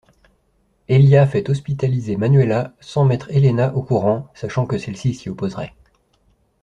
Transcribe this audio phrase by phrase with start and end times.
[0.87, 5.75] Elia fait hospitaliser Manuela sans mettre Helena au courant, sachant que celle-ci s'y opposerait.